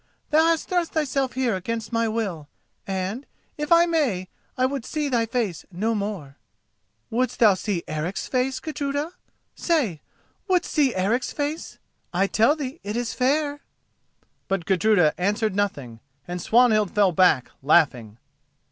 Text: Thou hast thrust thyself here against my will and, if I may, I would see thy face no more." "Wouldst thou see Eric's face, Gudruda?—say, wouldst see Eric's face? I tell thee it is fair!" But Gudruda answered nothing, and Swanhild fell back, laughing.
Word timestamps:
Thou 0.31 0.43
hast 0.47 0.67
thrust 0.67 0.93
thyself 0.93 1.33
here 1.33 1.55
against 1.55 1.93
my 1.93 2.07
will 2.07 2.49
and, 2.87 3.23
if 3.55 3.71
I 3.71 3.85
may, 3.85 4.29
I 4.57 4.65
would 4.65 4.83
see 4.83 5.09
thy 5.09 5.27
face 5.27 5.63
no 5.71 5.93
more." 5.93 6.37
"Wouldst 7.11 7.37
thou 7.37 7.53
see 7.53 7.83
Eric's 7.87 8.25
face, 8.27 8.59
Gudruda?—say, 8.59 10.01
wouldst 10.47 10.71
see 10.73 10.95
Eric's 10.95 11.31
face? 11.31 11.77
I 12.13 12.25
tell 12.25 12.55
thee 12.55 12.79
it 12.83 12.97
is 12.97 13.13
fair!" 13.13 13.59
But 14.47 14.65
Gudruda 14.65 15.13
answered 15.19 15.55
nothing, 15.55 15.99
and 16.27 16.41
Swanhild 16.41 16.95
fell 16.95 17.11
back, 17.11 17.51
laughing. 17.61 18.17